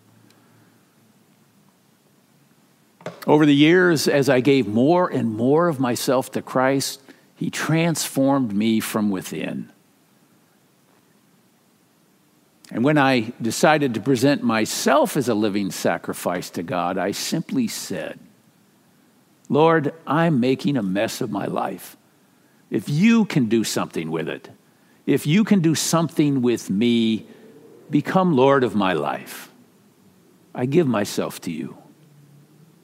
Over 3.26 3.44
the 3.44 3.54
years, 3.54 4.08
as 4.08 4.30
I 4.30 4.40
gave 4.40 4.66
more 4.66 5.06
and 5.06 5.36
more 5.36 5.68
of 5.68 5.78
myself 5.78 6.32
to 6.32 6.40
Christ, 6.40 7.02
He 7.38 7.50
transformed 7.50 8.52
me 8.52 8.80
from 8.80 9.10
within. 9.10 9.70
And 12.72 12.82
when 12.82 12.98
I 12.98 13.32
decided 13.40 13.94
to 13.94 14.00
present 14.00 14.42
myself 14.42 15.16
as 15.16 15.28
a 15.28 15.34
living 15.34 15.70
sacrifice 15.70 16.50
to 16.50 16.64
God, 16.64 16.98
I 16.98 17.12
simply 17.12 17.68
said, 17.68 18.18
Lord, 19.48 19.94
I'm 20.04 20.40
making 20.40 20.76
a 20.76 20.82
mess 20.82 21.20
of 21.20 21.30
my 21.30 21.46
life. 21.46 21.96
If 22.70 22.88
you 22.88 23.24
can 23.24 23.46
do 23.46 23.62
something 23.62 24.10
with 24.10 24.28
it, 24.28 24.50
if 25.06 25.24
you 25.24 25.44
can 25.44 25.60
do 25.60 25.76
something 25.76 26.42
with 26.42 26.68
me, 26.68 27.24
become 27.88 28.36
Lord 28.36 28.64
of 28.64 28.74
my 28.74 28.94
life. 28.94 29.50
I 30.52 30.66
give 30.66 30.88
myself 30.88 31.40
to 31.42 31.52
you. 31.52 31.78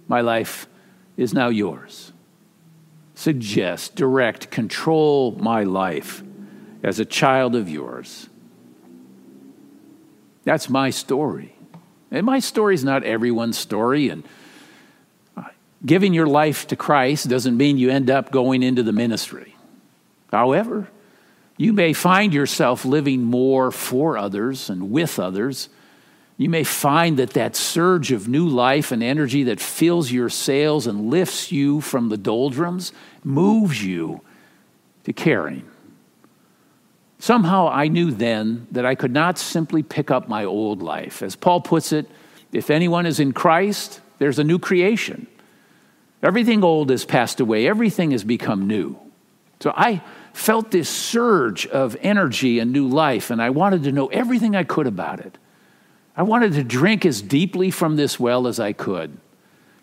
My 0.06 0.20
life 0.20 0.68
is 1.16 1.34
now 1.34 1.48
yours. 1.48 2.13
Suggest, 3.14 3.94
direct, 3.94 4.50
control 4.50 5.32
my 5.32 5.64
life 5.64 6.22
as 6.82 6.98
a 6.98 7.04
child 7.04 7.54
of 7.54 7.68
yours. 7.68 8.28
That's 10.44 10.68
my 10.68 10.90
story. 10.90 11.54
And 12.10 12.26
my 12.26 12.38
story 12.38 12.74
is 12.74 12.84
not 12.84 13.02
everyone's 13.02 13.58
story. 13.58 14.08
And 14.08 14.24
uh, 15.36 15.44
giving 15.84 16.12
your 16.12 16.26
life 16.26 16.66
to 16.68 16.76
Christ 16.76 17.28
doesn't 17.28 17.56
mean 17.56 17.78
you 17.78 17.90
end 17.90 18.10
up 18.10 18.30
going 18.30 18.62
into 18.62 18.82
the 18.82 18.92
ministry. 18.92 19.56
However, 20.30 20.88
you 21.56 21.72
may 21.72 21.92
find 21.92 22.34
yourself 22.34 22.84
living 22.84 23.22
more 23.22 23.70
for 23.70 24.18
others 24.18 24.68
and 24.68 24.90
with 24.90 25.18
others. 25.18 25.68
You 26.36 26.48
may 26.48 26.64
find 26.64 27.18
that 27.18 27.30
that 27.30 27.54
surge 27.54 28.10
of 28.10 28.26
new 28.26 28.48
life 28.48 28.90
and 28.90 29.02
energy 29.02 29.44
that 29.44 29.60
fills 29.60 30.10
your 30.10 30.28
sails 30.28 30.86
and 30.86 31.10
lifts 31.10 31.52
you 31.52 31.80
from 31.80 32.08
the 32.08 32.16
doldrums 32.16 32.92
moves 33.22 33.84
you 33.84 34.20
to 35.04 35.12
caring. 35.12 35.68
Somehow 37.20 37.68
I 37.68 37.88
knew 37.88 38.10
then 38.10 38.66
that 38.72 38.84
I 38.84 38.96
could 38.96 39.12
not 39.12 39.38
simply 39.38 39.82
pick 39.82 40.10
up 40.10 40.28
my 40.28 40.44
old 40.44 40.82
life. 40.82 41.22
As 41.22 41.36
Paul 41.36 41.60
puts 41.60 41.92
it, 41.92 42.10
if 42.52 42.68
anyone 42.68 43.06
is 43.06 43.20
in 43.20 43.32
Christ, 43.32 44.00
there's 44.18 44.38
a 44.38 44.44
new 44.44 44.58
creation. 44.58 45.26
Everything 46.22 46.64
old 46.64 46.90
has 46.90 47.04
passed 47.04 47.38
away, 47.38 47.68
everything 47.68 48.10
has 48.10 48.24
become 48.24 48.66
new. 48.66 48.98
So 49.60 49.72
I 49.76 50.02
felt 50.32 50.72
this 50.72 50.90
surge 50.90 51.66
of 51.66 51.96
energy 52.00 52.58
and 52.58 52.72
new 52.72 52.88
life, 52.88 53.30
and 53.30 53.40
I 53.40 53.50
wanted 53.50 53.84
to 53.84 53.92
know 53.92 54.08
everything 54.08 54.56
I 54.56 54.64
could 54.64 54.86
about 54.86 55.20
it. 55.20 55.38
I 56.16 56.22
wanted 56.22 56.52
to 56.54 56.64
drink 56.64 57.04
as 57.04 57.20
deeply 57.20 57.70
from 57.70 57.96
this 57.96 58.20
well 58.20 58.46
as 58.46 58.60
I 58.60 58.72
could. 58.72 59.18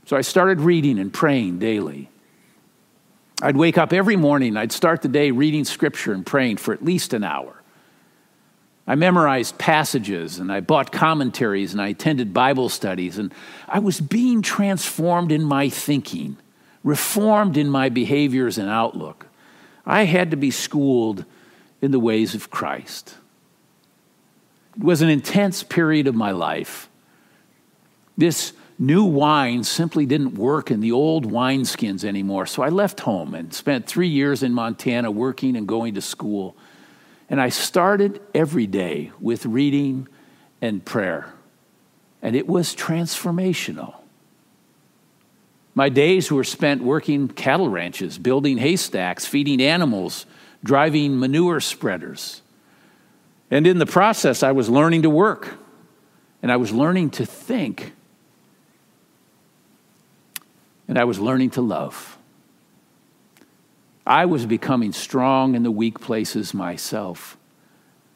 So 0.06 0.16
I 0.16 0.22
started 0.22 0.62
reading 0.62 0.98
and 1.00 1.14
praying 1.14 1.60
daily. 1.60 2.10
I'd 3.42 3.58
wake 3.58 3.78
up 3.78 3.92
every 3.92 4.16
morning, 4.16 4.56
I'd 4.56 4.72
start 4.72 5.02
the 5.02 5.08
day 5.08 5.32
reading 5.32 5.66
scripture 5.66 6.14
and 6.14 6.26
praying 6.26 6.58
for 6.58 6.74
at 6.74 6.86
least 6.86 7.14
an 7.14 7.24
hour. 7.24 7.62
I 8.86 8.96
memorized 8.96 9.58
passages 9.58 10.38
and 10.38 10.52
I 10.52 10.60
bought 10.60 10.92
commentaries 10.92 11.74
and 11.74 11.82
I 11.82 11.90
attended 11.90 12.34
Bible 12.34 12.70
studies, 12.70 13.18
and 13.18 13.34
I 13.68 13.80
was 13.80 14.00
being 14.02 14.42
transformed 14.42 15.32
in 15.32 15.44
my 15.44 15.70
thinking, 15.70 16.38
reformed 16.84 17.58
in 17.58 17.70
my 17.70 17.90
behaviors 17.90 18.58
and 18.58 18.70
outlook. 18.70 19.28
I 19.86 20.04
had 20.04 20.32
to 20.32 20.38
be 20.38 20.52
schooled 20.52 21.26
in 21.82 21.92
the 21.92 22.00
ways 22.00 22.36
of 22.36 22.52
Christ. 22.52 23.16
It 24.78 24.84
was 24.84 25.02
an 25.02 25.10
intense 25.10 25.64
period 25.64 26.08
of 26.08 26.16
my 26.16 26.32
life. 26.32 26.90
This 28.18 28.54
new 28.80 29.04
wine 29.04 29.64
simply 29.64 30.06
didn't 30.06 30.36
work 30.36 30.72
in 30.72 30.80
the 30.80 30.92
old 30.92 31.32
wineskins 31.32 32.04
anymore. 32.04 32.46
So 32.46 32.64
I 32.64 32.70
left 32.70 33.02
home 33.02 33.36
and 33.36 33.54
spent 33.54 33.86
three 33.86 34.08
years 34.08 34.44
in 34.44 34.54
Montana 34.54 35.12
working 35.12 35.56
and 35.56 35.68
going 35.68 35.94
to 35.96 36.02
school. 36.02 36.56
And 37.30 37.40
I 37.40 37.50
started 37.50 38.22
every 38.34 38.68
day 38.68 39.12
with 39.20 39.46
reading 39.46 40.08
and 40.62 40.84
prayer. 40.84 41.32
And 42.22 42.36
it 42.36 42.48
was 42.48 42.76
transformational. 42.76 43.96
My 45.74 45.90
days 45.90 46.32
were 46.32 46.44
spent 46.44 46.84
working 46.84 47.28
cattle 47.30 47.70
ranches, 47.70 48.18
building 48.18 48.58
haystacks, 48.58 49.26
feeding 49.26 49.62
animals, 49.62 50.26
driving 50.64 51.20
manure 51.20 51.60
spreaders. 51.60 52.42
And 53.52 53.68
in 53.68 53.78
the 53.78 53.86
process, 53.86 54.42
I 54.42 54.54
was 54.54 54.70
learning 54.70 55.04
to 55.04 55.10
work 55.10 55.56
and 56.42 56.52
I 56.52 56.56
was 56.56 56.72
learning 56.72 57.12
to 57.12 57.26
think 57.26 57.94
and 60.88 60.98
I 60.98 61.04
was 61.04 61.20
learning 61.20 61.52
to 61.52 61.62
love. 61.62 62.18
I 64.06 64.26
was 64.26 64.46
becoming 64.46 64.92
strong 64.92 65.56
in 65.56 65.64
the 65.64 65.72
weak 65.72 66.00
places 66.02 66.54
myself. 66.54 67.38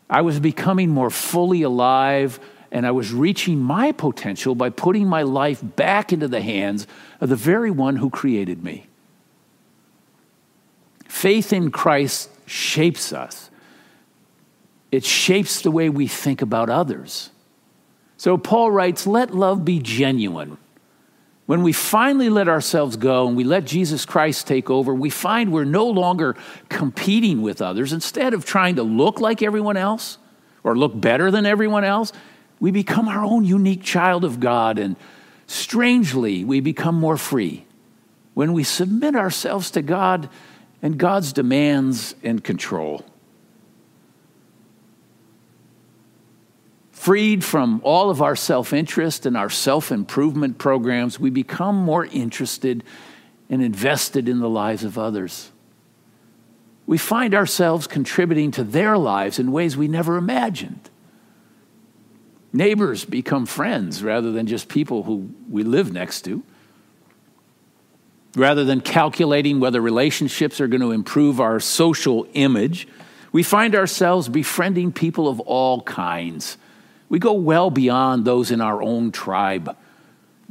I 0.10 0.22
was 0.22 0.40
becoming 0.40 0.90
more 0.90 1.10
fully 1.10 1.62
alive, 1.62 2.40
and 2.72 2.86
I 2.86 2.92
was 2.92 3.14
reaching 3.14 3.60
my 3.60 3.92
potential 3.92 4.56
by 4.56 4.70
putting 4.70 5.08
my 5.08 5.24
life 5.24 5.62
back 5.64 6.12
into 6.12 6.28
the 6.28 6.42
hands 6.42 6.86
of 7.22 7.30
the 7.30 7.36
very 7.36 7.72
one 7.72 7.96
who 7.96 8.10
created 8.10 8.64
me. 8.64 8.88
Faith 11.08 11.54
in 11.54 11.72
Christ 11.72 12.30
shapes 12.46 13.14
us, 13.14 13.50
it 14.92 15.04
shapes 15.04 15.62
the 15.62 15.72
way 15.72 15.90
we 15.90 16.08
think 16.08 16.42
about 16.42 16.70
others. 16.70 17.30
So 18.18 18.38
Paul 18.38 18.72
writes, 18.72 19.06
Let 19.06 19.34
love 19.34 19.66
be 19.66 19.80
genuine. 19.80 20.58
When 21.46 21.62
we 21.62 21.74
finally 21.74 22.30
let 22.30 22.48
ourselves 22.48 22.98
go 22.98 23.28
and 23.28 23.38
we 23.38 23.44
let 23.44 23.66
Jesus 23.66 24.04
Christ 24.04 24.48
take 24.48 24.70
over, 24.70 24.96
we 24.96 25.12
find 25.12 25.52
we're 25.52 25.64
no 25.64 25.88
longer 25.88 26.36
competing 26.70 27.44
with 27.44 27.62
others. 27.62 27.94
Instead 27.94 28.34
of 28.34 28.46
trying 28.46 28.78
to 28.78 28.84
look 28.84 29.20
like 29.20 29.44
everyone 29.44 29.78
else 29.78 30.18
or 30.64 30.76
look 30.76 31.00
better 31.00 31.30
than 31.30 31.46
everyone 31.46 31.84
else, 31.84 32.12
we 32.60 32.72
become 32.72 33.08
our 33.08 33.24
own 33.24 33.46
unique 33.46 33.84
child 33.84 34.24
of 34.24 34.40
God. 34.40 34.80
And 34.80 34.96
strangely, 35.46 36.44
we 36.44 36.62
become 36.62 36.96
more 36.96 37.18
free 37.18 37.66
when 38.34 38.54
we 38.54 38.64
submit 38.64 39.16
ourselves 39.16 39.70
to 39.72 39.84
God 39.84 40.30
and 40.82 40.98
God's 40.98 41.32
demands 41.32 42.16
and 42.24 42.44
control. 42.44 43.06
Freed 47.06 47.44
from 47.44 47.82
all 47.84 48.10
of 48.10 48.24
our 48.24 48.36
self 48.36 48.74
interest 48.74 49.28
and 49.28 49.38
our 49.38 49.52
self 49.52 49.92
improvement 49.92 50.58
programs, 50.58 51.20
we 51.20 51.30
become 51.30 51.76
more 51.76 52.04
interested 52.04 52.84
and 53.48 53.62
invested 53.62 54.28
in 54.28 54.40
the 54.40 54.50
lives 54.50 54.84
of 54.84 54.98
others. 54.98 55.52
We 56.88 56.98
find 56.98 57.36
ourselves 57.36 57.86
contributing 57.86 58.50
to 58.54 58.64
their 58.64 58.98
lives 58.98 59.38
in 59.38 59.52
ways 59.52 59.78
we 59.78 59.88
never 59.88 60.18
imagined. 60.18 60.90
Neighbors 62.52 63.06
become 63.06 63.46
friends 63.46 64.02
rather 64.02 64.32
than 64.32 64.48
just 64.48 64.68
people 64.68 65.04
who 65.04 65.30
we 65.48 65.62
live 65.62 65.94
next 65.94 66.24
to. 66.24 66.42
Rather 68.36 68.64
than 68.64 68.82
calculating 68.82 69.60
whether 69.60 69.80
relationships 69.80 70.60
are 70.60 70.68
going 70.68 70.82
to 70.82 70.90
improve 70.90 71.40
our 71.40 71.60
social 71.60 72.28
image, 72.34 72.88
we 73.32 73.44
find 73.44 73.76
ourselves 73.76 74.28
befriending 74.28 74.92
people 74.92 75.28
of 75.28 75.40
all 75.42 75.84
kinds 75.84 76.58
we 77.16 77.20
go 77.20 77.32
well 77.32 77.70
beyond 77.70 78.26
those 78.26 78.52
in 78.52 78.60
our 78.60 78.84
own 78.84 79.10
tribe. 79.10 79.78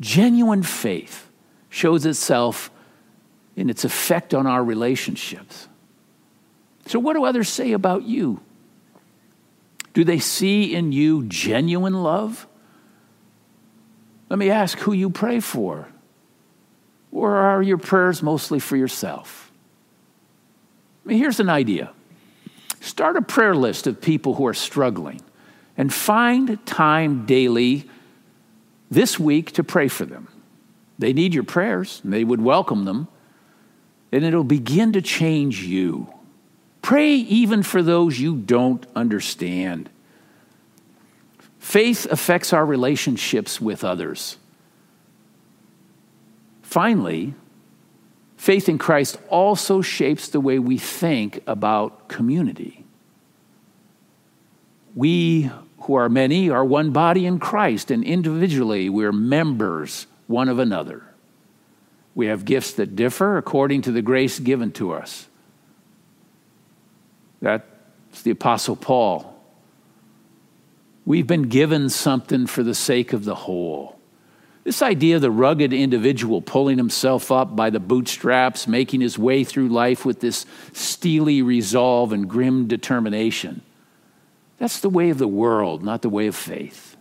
Genuine 0.01 0.63
faith 0.63 1.31
shows 1.69 2.07
itself 2.07 2.71
in 3.55 3.69
its 3.69 3.85
effect 3.85 4.33
on 4.33 4.47
our 4.47 4.65
relationships. 4.65 5.69
So, 6.87 6.99
what 6.99 7.17
do 7.17 7.25
others 7.27 7.51
say 7.51 7.73
about 7.73 8.05
you? 8.05 8.41
Do 9.93 10.05
they 10.05 10.19
see 10.19 10.75
in 10.75 10.91
you 10.91 11.25
genuine 11.25 12.03
love? 12.03 12.47
Let 14.31 14.39
me 14.39 14.49
ask 14.49 14.79
who 14.79 14.95
you 14.95 15.11
pray 15.11 15.41
for. 15.41 15.89
Or 17.13 17.37
are 17.37 17.63
your 17.63 17.77
prayers 17.77 18.23
mostly 18.23 18.59
for 18.59 18.79
yourself? 18.79 19.53
I 21.05 21.11
mean, 21.11 21.19
here's 21.19 21.41
an 21.41 21.51
idea 21.51 21.91
start 22.81 23.17
a 23.17 23.23
prayer 23.23 23.55
list 23.55 23.87
of 23.87 24.01
people 24.01 24.37
who 24.37 24.47
are 24.47 24.55
struggling 24.55 25.21
and 25.77 25.93
find 25.93 26.65
time 26.67 27.27
daily 27.27 27.89
this 28.91 29.19
week 29.19 29.53
to 29.53 29.65
pray 29.65 29.89
for 29.89 30.05
them. 30.05 30.29
They 30.99 31.13
need 31.13 31.35
your 31.35 31.45
prayers, 31.45 32.01
and 32.05 32.13
they 32.13 32.25
would 32.25 32.41
welcome 32.41 32.85
them, 32.85 33.09
and 34.13 34.25
it'll 34.25 34.45
begin 34.45 34.93
to 34.93 35.03
change 35.03 35.63
you. 35.65 36.13
Pray 36.83 37.15
even 37.15 37.63
for 37.63 37.83
those 37.83 38.21
you 38.21 38.37
don't 38.37 38.87
understand. 38.95 39.91
Faith 41.59 42.07
affects 42.11 42.53
our 42.53 42.65
relationships 42.65 43.61
with 43.61 43.83
others. 43.83 44.37
Finally, 46.63 47.35
faith 48.37 48.69
in 48.69 48.79
Christ 48.79 49.17
also 49.29 49.81
shapes 49.81 50.29
the 50.29 50.41
way 50.41 50.59
we 50.59 50.77
think 50.77 51.43
about 51.47 52.09
community. 52.09 52.85
We 54.95 55.51
who 55.85 55.95
are 55.95 56.09
many, 56.09 56.49
are 56.51 56.65
one 56.65 56.91
body 56.91 57.27
in 57.27 57.39
Christ, 57.39 57.91
and 57.91 58.03
individually 58.05 58.89
we're 58.89 59.13
members 59.13 60.07
one 60.27 60.49
of 60.49 60.59
another. 60.59 61.03
We 62.15 62.27
have 62.27 62.45
gifts 62.45 62.73
that 62.75 62.97
differ 62.97 63.37
according 63.37 63.83
to 63.83 63.93
the 63.93 64.03
grace 64.03 64.39
given 64.39 64.73
to 64.73 64.93
us. 64.93 65.27
That's 67.43 68.23
the 68.23 68.31
Apostle 68.31 68.77
Paul. 68.77 69.31
We've 71.05 71.27
been 71.27 71.49
given 71.49 71.91
something 71.91 72.47
for 72.47 72.63
the 72.63 72.75
sake 72.75 73.13
of 73.13 73.25
the 73.25 73.35
whole. 73.35 73.99
This 74.63 74.81
idea 74.81 75.17
of 75.17 75.23
the 75.23 75.31
rugged 75.31 75.75
individual 75.75 76.41
pulling 76.41 76.79
himself 76.79 77.31
up 77.31 77.55
by 77.55 77.69
the 77.69 77.81
bootstraps, 77.81 78.67
making 78.67 79.03
his 79.03 79.19
way 79.19 79.45
through 79.45 79.69
life 79.69 80.07
with 80.07 80.21
this 80.21 80.47
steely 80.73 81.43
resolve 81.43 82.13
and 82.13 82.27
grim 82.27 82.67
determination 82.69 83.61
that's 84.65 84.81
the 84.81 84.89
way 84.89 85.11
of 85.11 85.19
the 85.19 85.29
world, 85.29 85.85
not 85.85 86.01
the 86.01 86.09
way 86.09 86.27
of 86.27 86.35
faith. 86.35 86.97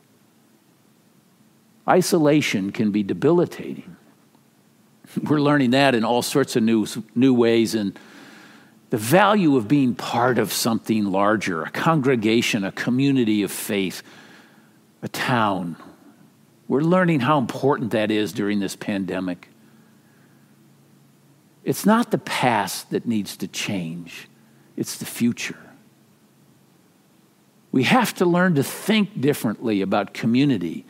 Isolation 1.87 2.73
can 2.73 2.91
be 2.91 3.03
debilitating. 3.03 3.95
We're 5.23 5.39
learning 5.39 5.71
that 5.71 5.95
in 5.95 6.03
all 6.03 6.21
sorts 6.21 6.57
of 6.57 6.63
new, 6.63 6.85
new 7.15 7.33
ways. 7.33 7.73
And 7.73 7.97
the 8.89 8.97
value 8.97 9.55
of 9.55 9.69
being 9.69 9.95
part 9.95 10.39
of 10.39 10.51
something 10.51 11.05
larger, 11.05 11.63
a 11.63 11.71
congregation, 11.71 12.65
a 12.65 12.71
community 12.73 13.43
of 13.43 13.51
faith, 13.51 14.03
a 15.01 15.07
town. 15.07 15.77
We're 16.67 16.81
learning 16.81 17.21
how 17.21 17.37
important 17.37 17.91
that 17.91 18.11
is 18.11 18.33
during 18.33 18.59
this 18.59 18.75
pandemic. 18.75 19.47
It's 21.63 21.85
not 21.85 22.11
the 22.11 22.17
past 22.17 22.89
that 22.89 23.05
needs 23.05 23.37
to 23.37 23.47
change, 23.47 24.27
it's 24.75 24.97
the 24.97 25.05
future. 25.05 25.62
We 27.73 27.83
have 27.83 28.13
to 28.15 28.25
learn 28.25 28.53
to 28.55 28.63
think 28.63 29.19
differently 29.19 29.81
about 29.81 30.13
community, 30.13 30.85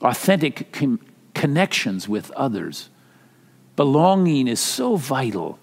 authentic 0.00 0.72
com- 0.72 1.00
connections 1.34 2.08
with 2.08 2.30
others. 2.30 2.88
Belonging 3.74 4.46
is 4.46 4.60
so 4.60 4.94
vital. 4.94 5.58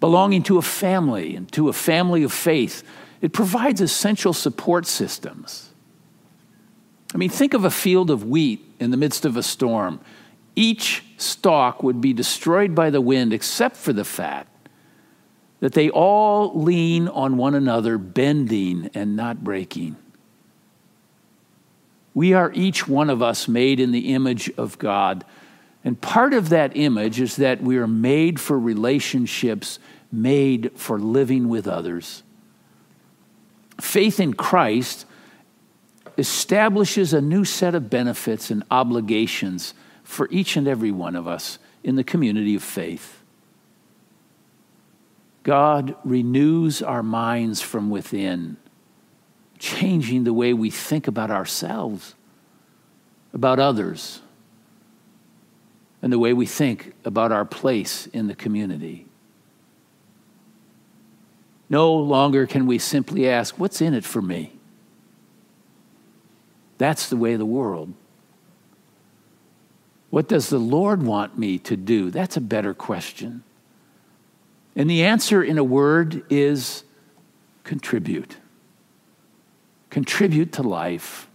Belonging 0.00 0.42
to 0.44 0.56
a 0.56 0.62
family 0.62 1.36
and 1.36 1.52
to 1.52 1.68
a 1.68 1.74
family 1.74 2.22
of 2.22 2.32
faith, 2.32 2.82
it 3.20 3.34
provides 3.34 3.82
essential 3.82 4.32
support 4.32 4.86
systems. 4.86 5.68
I 7.14 7.18
mean, 7.18 7.28
think 7.28 7.52
of 7.52 7.66
a 7.66 7.70
field 7.70 8.10
of 8.10 8.24
wheat 8.24 8.64
in 8.80 8.90
the 8.90 8.96
midst 8.96 9.26
of 9.26 9.36
a 9.36 9.42
storm. 9.42 10.00
Each 10.56 11.04
stalk 11.18 11.82
would 11.82 12.00
be 12.00 12.14
destroyed 12.14 12.74
by 12.74 12.88
the 12.88 13.02
wind 13.02 13.34
except 13.34 13.76
for 13.76 13.92
the 13.92 14.06
fact 14.06 14.48
that 15.60 15.72
they 15.72 15.90
all 15.90 16.58
lean 16.58 17.06
on 17.08 17.36
one 17.36 17.54
another, 17.54 17.98
bending 17.98 18.90
and 18.94 19.14
not 19.14 19.44
breaking. 19.44 19.96
We 22.14 22.32
are 22.32 22.50
each 22.54 22.88
one 22.88 23.08
of 23.08 23.22
us 23.22 23.46
made 23.46 23.78
in 23.78 23.92
the 23.92 24.12
image 24.14 24.50
of 24.56 24.78
God. 24.78 25.24
And 25.84 26.00
part 26.00 26.34
of 26.34 26.48
that 26.48 26.76
image 26.76 27.20
is 27.20 27.36
that 27.36 27.62
we 27.62 27.76
are 27.76 27.86
made 27.86 28.40
for 28.40 28.58
relationships, 28.58 29.78
made 30.10 30.72
for 30.74 30.98
living 30.98 31.48
with 31.48 31.68
others. 31.68 32.22
Faith 33.80 34.18
in 34.20 34.34
Christ 34.34 35.06
establishes 36.18 37.14
a 37.14 37.20
new 37.20 37.44
set 37.44 37.74
of 37.74 37.88
benefits 37.88 38.50
and 38.50 38.62
obligations 38.70 39.72
for 40.02 40.28
each 40.30 40.56
and 40.56 40.66
every 40.66 40.90
one 40.90 41.16
of 41.16 41.26
us 41.26 41.58
in 41.82 41.96
the 41.96 42.04
community 42.04 42.54
of 42.54 42.62
faith. 42.62 43.19
God 45.42 45.94
renews 46.04 46.82
our 46.82 47.02
minds 47.02 47.60
from 47.60 47.90
within, 47.90 48.56
changing 49.58 50.24
the 50.24 50.32
way 50.32 50.52
we 50.52 50.70
think 50.70 51.08
about 51.08 51.30
ourselves, 51.30 52.14
about 53.32 53.58
others, 53.58 54.20
and 56.02 56.12
the 56.12 56.18
way 56.18 56.32
we 56.32 56.46
think 56.46 56.92
about 57.04 57.32
our 57.32 57.44
place 57.44 58.06
in 58.08 58.26
the 58.26 58.34
community. 58.34 59.06
No 61.68 61.94
longer 61.94 62.46
can 62.46 62.66
we 62.66 62.78
simply 62.78 63.28
ask, 63.28 63.58
What's 63.58 63.80
in 63.80 63.94
it 63.94 64.04
for 64.04 64.20
me? 64.20 64.52
That's 66.78 67.08
the 67.08 67.16
way 67.16 67.34
of 67.34 67.38
the 67.38 67.46
world. 67.46 67.94
What 70.10 70.28
does 70.28 70.48
the 70.48 70.58
Lord 70.58 71.02
want 71.02 71.38
me 71.38 71.58
to 71.60 71.76
do? 71.76 72.10
That's 72.10 72.36
a 72.36 72.40
better 72.40 72.74
question. 72.74 73.44
And 74.80 74.88
the 74.88 75.04
answer, 75.04 75.42
in 75.42 75.58
a 75.58 75.62
word, 75.62 76.24
is 76.30 76.84
contribute. 77.64 78.38
Contribute 79.90 80.52
to 80.52 80.62
life. 80.62 81.28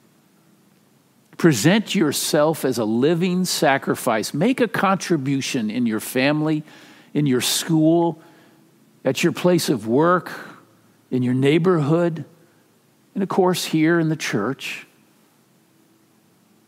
Present 1.38 1.94
yourself 1.94 2.66
as 2.66 2.80
a 2.80 2.86
living 2.86 3.46
sacrifice. 3.46 4.34
Make 4.34 4.62
a 4.62 4.68
contribution 4.68 5.70
in 5.70 5.86
your 5.86 6.00
family, 6.00 6.64
in 7.14 7.28
your 7.28 7.40
school, 7.40 8.20
at 9.04 9.24
your 9.24 9.32
place 9.32 9.70
of 9.70 9.88
work, 9.88 10.32
in 11.12 11.22
your 11.22 11.36
neighborhood, 11.36 12.26
and 13.14 13.22
of 13.22 13.30
course, 13.30 13.64
here 13.66 14.00
in 14.00 14.10
the 14.10 14.16
church. 14.16 14.88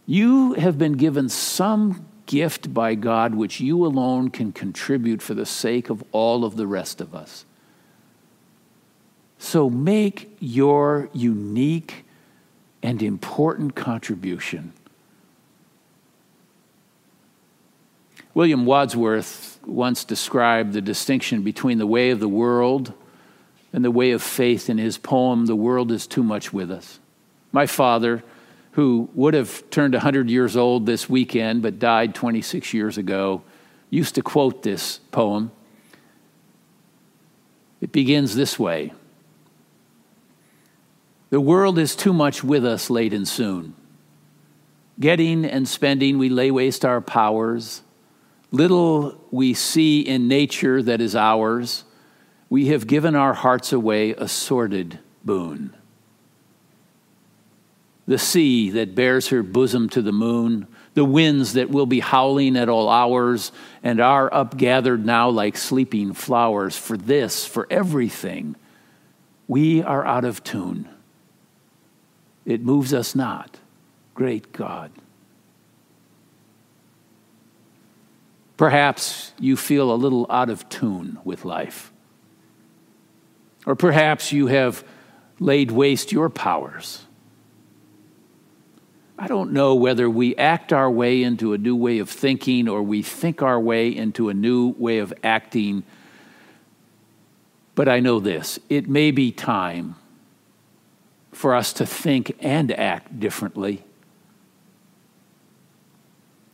You 0.05 0.53
have 0.53 0.77
been 0.77 0.93
given 0.93 1.27
some 1.27 2.05
gift 2.27 2.73
by 2.73 2.93
God 2.93 3.33
which 3.33 3.59
you 3.59 3.83
alone 3.83 4.29
can 4.29 4.51
contribute 4.51 5.21
for 5.21 5.33
the 5.33 5.45
sake 5.45 5.89
of 5.89 6.03
all 6.11 6.45
of 6.45 6.55
the 6.55 6.67
rest 6.67 7.01
of 7.01 7.15
us. 7.15 7.45
So 9.39 9.69
make 9.69 10.35
your 10.39 11.09
unique 11.13 12.05
and 12.83 13.01
important 13.01 13.75
contribution. 13.75 14.73
William 18.33 18.65
Wordsworth 18.67 19.59
once 19.65 20.03
described 20.03 20.73
the 20.73 20.81
distinction 20.81 21.41
between 21.41 21.79
the 21.79 21.87
way 21.87 22.11
of 22.11 22.19
the 22.19 22.29
world 22.29 22.93
and 23.73 23.83
the 23.83 23.91
way 23.91 24.11
of 24.11 24.21
faith 24.21 24.69
in 24.69 24.77
his 24.77 24.97
poem, 24.97 25.47
The 25.47 25.55
World 25.55 25.91
is 25.91 26.07
Too 26.07 26.23
Much 26.23 26.53
With 26.53 26.71
Us. 26.71 26.99
My 27.51 27.65
father, 27.65 28.23
who 28.77 29.09
would 29.15 29.33
have 29.33 29.67
turned 29.71 29.95
100 29.95 30.29
years 30.29 30.55
old 30.55 30.85
this 30.85 31.09
weekend 31.09 31.63
but 31.63 31.79
died 31.79 32.13
26 32.13 32.75
years 32.75 32.95
ago, 32.99 33.41
used 33.89 34.13
to 34.13 34.21
quote 34.21 34.61
this 34.61 34.99
poem. 35.11 35.51
It 37.81 37.91
begins 37.91 38.35
this 38.35 38.59
way 38.59 38.93
The 41.31 41.41
world 41.41 41.79
is 41.79 41.95
too 41.95 42.13
much 42.13 42.43
with 42.43 42.63
us 42.63 42.91
late 42.91 43.13
and 43.13 43.27
soon. 43.27 43.73
Getting 44.99 45.43
and 45.43 45.67
spending, 45.67 46.19
we 46.19 46.29
lay 46.29 46.51
waste 46.51 46.85
our 46.85 47.01
powers. 47.01 47.81
Little 48.51 49.19
we 49.31 49.55
see 49.55 50.01
in 50.01 50.27
nature 50.27 50.83
that 50.83 51.01
is 51.01 51.15
ours. 51.15 51.83
We 52.47 52.67
have 52.67 52.85
given 52.85 53.15
our 53.15 53.33
hearts 53.33 53.73
away 53.73 54.11
a 54.11 54.27
sordid 54.27 54.99
boon 55.25 55.73
the 58.07 58.17
sea 58.17 58.69
that 58.71 58.95
bears 58.95 59.27
her 59.27 59.43
bosom 59.43 59.89
to 59.89 60.01
the 60.01 60.13
moon, 60.13 60.65
the 60.93 61.03
winds 61.03 61.53
that 61.53 61.69
will 61.69 61.85
be 61.85 61.99
howling 61.99 62.55
at 62.55 62.69
all 62.69 62.89
hours 62.89 63.51
and 63.83 63.99
are 63.99 64.29
upgathered 64.29 65.03
now 65.03 65.29
like 65.29 65.57
sleeping 65.57 66.13
flowers. 66.13 66.77
For 66.77 66.95
this, 66.97 67.45
for 67.45 67.67
everything, 67.69 68.55
we 69.47 69.83
are 69.83 70.05
out 70.05 70.23
of 70.23 70.43
tune. 70.43 70.87
It 72.45 72.61
moves 72.61 72.93
us 72.93 73.13
not, 73.13 73.59
great 74.15 74.53
God. 74.53 74.91
Perhaps 78.55 79.33
you 79.37 79.57
feel 79.57 79.93
a 79.93 79.95
little 79.95 80.25
out 80.29 80.49
of 80.49 80.67
tune 80.69 81.19
with 81.25 81.43
life. 81.43 81.91
Or 83.65 83.75
perhaps 83.75 84.31
you 84.31 84.47
have 84.47 84.83
laid 85.39 85.71
waste 85.71 86.13
your 86.13 86.29
powers 86.29 87.03
I 89.19 89.27
don't 89.27 89.51
know 89.51 89.73
whether 89.73 90.09
we 90.09 90.35
act 90.35 90.71
our 90.71 90.91
way 90.91 91.23
into 91.23 91.53
a 91.53 91.57
new 91.57 91.75
way 91.75 91.97
of 91.97 92.09
thinking 92.09 92.69
or 92.69 92.83
we 92.83 93.01
think 93.01 93.41
our 93.41 93.59
way 93.59 93.95
into 93.95 94.29
a 94.29 94.33
new 94.33 94.75
way 94.77 94.99
of 94.99 95.11
acting. 95.23 95.83
But 97.73 97.89
I 97.89 97.99
know 97.99 98.19
this 98.19 98.59
it 98.69 98.87
may 98.87 99.09
be 99.09 99.31
time 99.31 99.95
for 101.31 101.55
us 101.55 101.73
to 101.73 101.85
think 101.85 102.35
and 102.39 102.71
act 102.71 103.19
differently. 103.19 103.83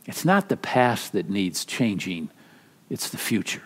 It's 0.06 0.24
not 0.24 0.48
the 0.48 0.56
past 0.56 1.12
that 1.12 1.28
needs 1.28 1.64
changing, 1.64 2.30
it's 2.88 3.08
the 3.10 3.18
future. 3.18 3.62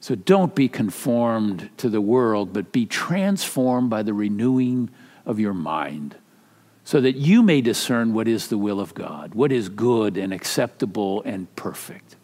So 0.00 0.14
don't 0.14 0.54
be 0.54 0.68
conformed 0.68 1.70
to 1.78 1.88
the 1.88 2.00
world, 2.00 2.52
but 2.52 2.72
be 2.72 2.84
transformed 2.84 3.88
by 3.88 4.02
the 4.02 4.12
renewing 4.12 4.90
of 5.24 5.40
your 5.40 5.54
mind 5.54 6.16
so 6.84 7.00
that 7.00 7.16
you 7.16 7.42
may 7.42 7.62
discern 7.62 8.12
what 8.12 8.28
is 8.28 8.48
the 8.48 8.58
will 8.58 8.78
of 8.78 8.94
God, 8.94 9.34
what 9.34 9.50
is 9.50 9.70
good 9.70 10.18
and 10.18 10.32
acceptable 10.32 11.22
and 11.22 11.54
perfect. 11.56 12.16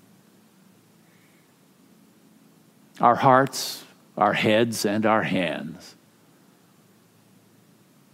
Our 3.01 3.17
hearts, 3.17 3.85
our 4.19 4.35
heads, 4.35 4.85
and 4.85 5.07
our 5.07 5.23
hands 5.23 5.97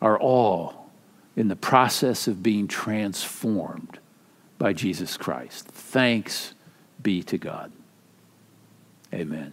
are 0.01 0.19
all 0.19 0.89
in 1.35 1.49
the 1.49 1.57
process 1.57 2.29
of 2.29 2.43
being 2.43 2.69
transformed 2.69 3.99
by 4.59 4.73
Jesus 4.73 5.17
Christ. 5.17 5.67
Thanks 5.67 6.55
be 7.03 7.23
to 7.25 7.37
God. 7.37 7.73
Amen. 9.13 9.53